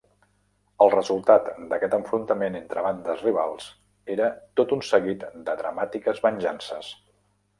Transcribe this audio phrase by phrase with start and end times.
[0.83, 3.67] El resultat d'aquest enfrontament entre bandes rivals
[4.15, 4.29] era
[4.61, 6.91] tot un seguit de dramàtiques venjances.